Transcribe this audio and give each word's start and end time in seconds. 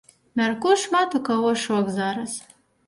Мяркую, 0.39 0.71
шмат 0.85 1.09
у 1.21 1.23
каго 1.29 1.55
шок 1.67 1.95
зараз. 2.01 2.31